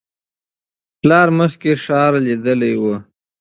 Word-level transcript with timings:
پلار 0.99 1.27
مخکې 1.39 1.71
ښار 1.83 2.13
لیدلی 2.25 2.73
و. 2.81 2.83